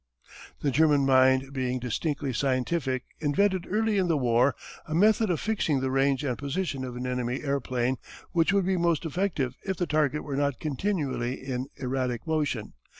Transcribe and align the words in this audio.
The 0.61 0.71
German 0.71 1.05
mind 1.05 1.53
being 1.53 1.77
distinctly 1.77 2.33
scientific 2.33 3.03
invented 3.19 3.67
early 3.69 3.99
in 3.99 4.07
the 4.07 4.17
war 4.17 4.55
a 4.87 4.95
method 4.95 5.29
of 5.29 5.39
fixing 5.39 5.79
the 5.79 5.91
range 5.91 6.23
and 6.23 6.39
position 6.39 6.83
of 6.83 6.95
an 6.95 7.05
enemy 7.05 7.43
airplane 7.43 7.97
which 8.31 8.51
would 8.51 8.65
be 8.65 8.77
most 8.77 9.05
effective 9.05 9.53
if 9.63 9.77
the 9.77 9.85
target 9.85 10.23
were 10.23 10.35
not 10.35 10.59
continually 10.59 11.35
in 11.35 11.67
erratic 11.75 12.25
motion. 12.25 12.73